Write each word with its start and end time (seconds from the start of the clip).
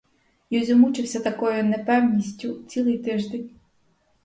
Юзьо 0.49 0.75
мучився 0.77 1.19
такою 1.19 1.63
непевністю 1.63 2.63
цілий 2.67 2.97
тиждень. 2.97 3.49